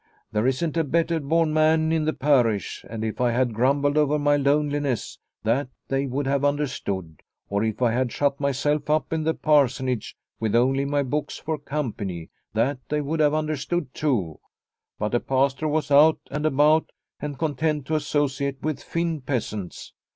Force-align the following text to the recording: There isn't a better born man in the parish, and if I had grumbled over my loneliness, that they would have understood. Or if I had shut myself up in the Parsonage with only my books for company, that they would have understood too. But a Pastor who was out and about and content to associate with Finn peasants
There 0.31 0.47
isn't 0.47 0.75
a 0.77 0.83
better 0.83 1.19
born 1.19 1.53
man 1.53 1.91
in 1.91 2.05
the 2.05 2.13
parish, 2.13 2.83
and 2.89 3.05
if 3.05 3.21
I 3.21 3.29
had 3.29 3.53
grumbled 3.53 3.99
over 3.99 4.17
my 4.17 4.35
loneliness, 4.35 5.19
that 5.43 5.69
they 5.89 6.07
would 6.07 6.25
have 6.25 6.43
understood. 6.43 7.21
Or 7.49 7.63
if 7.63 7.83
I 7.83 7.91
had 7.91 8.11
shut 8.11 8.39
myself 8.39 8.89
up 8.89 9.13
in 9.13 9.25
the 9.25 9.35
Parsonage 9.35 10.17
with 10.39 10.55
only 10.55 10.85
my 10.85 11.03
books 11.03 11.37
for 11.37 11.59
company, 11.59 12.31
that 12.53 12.79
they 12.89 12.99
would 13.01 13.19
have 13.19 13.35
understood 13.35 13.93
too. 13.93 14.39
But 14.97 15.13
a 15.13 15.19
Pastor 15.19 15.67
who 15.67 15.73
was 15.73 15.91
out 15.91 16.19
and 16.31 16.47
about 16.47 16.89
and 17.19 17.37
content 17.37 17.85
to 17.85 17.95
associate 17.95 18.59
with 18.63 18.81
Finn 18.81 19.21
peasants 19.21 19.93